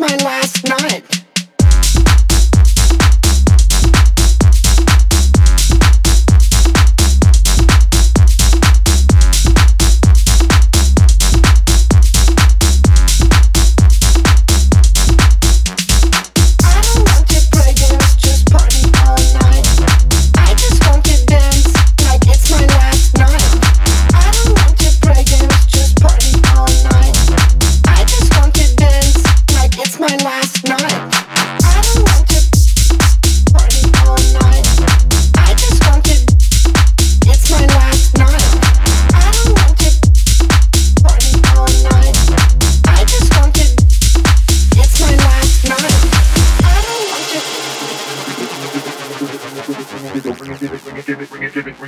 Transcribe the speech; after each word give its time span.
my 0.00 0.16
last 0.24 0.47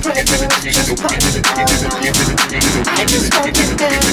I 0.00 0.04
just 3.08 3.32
don't 3.32 3.52
get 3.52 3.78
down. 3.78 4.07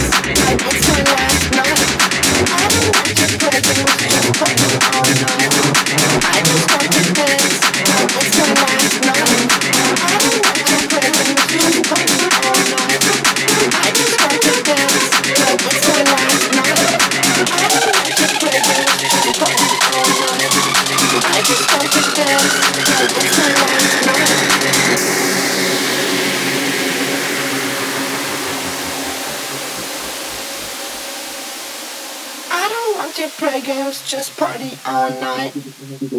Just 33.15 33.37
play 33.37 33.61
games, 33.61 34.09
just 34.09 34.37
party 34.37 34.77
all 34.85 35.09
night. 35.09 35.53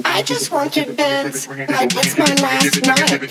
I 0.05 0.23
just 0.23 0.51
want 0.51 0.73
to 0.75 0.91
dance 0.95 1.47
like 1.47 1.93
it's 1.95 2.17
my 2.17 2.25
last 2.41 2.87
night. 2.87 3.27